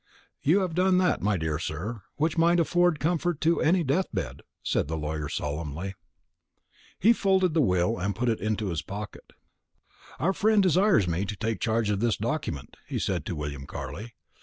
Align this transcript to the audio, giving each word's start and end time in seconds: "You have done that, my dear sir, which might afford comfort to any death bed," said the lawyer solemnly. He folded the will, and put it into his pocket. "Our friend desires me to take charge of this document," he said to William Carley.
"You 0.41 0.61
have 0.61 0.73
done 0.73 0.97
that, 0.97 1.21
my 1.21 1.37
dear 1.37 1.59
sir, 1.59 2.01
which 2.15 2.35
might 2.35 2.59
afford 2.59 2.99
comfort 2.99 3.39
to 3.41 3.61
any 3.61 3.83
death 3.83 4.07
bed," 4.11 4.41
said 4.63 4.87
the 4.87 4.97
lawyer 4.97 5.29
solemnly. 5.29 5.93
He 6.97 7.13
folded 7.13 7.53
the 7.53 7.61
will, 7.61 7.99
and 7.99 8.15
put 8.15 8.27
it 8.27 8.39
into 8.41 8.69
his 8.69 8.81
pocket. 8.81 9.33
"Our 10.17 10.33
friend 10.33 10.63
desires 10.63 11.07
me 11.07 11.23
to 11.25 11.35
take 11.35 11.59
charge 11.61 11.91
of 11.91 11.99
this 11.99 12.17
document," 12.17 12.77
he 12.87 12.97
said 12.97 13.27
to 13.27 13.35
William 13.35 13.67
Carley. 13.67 14.15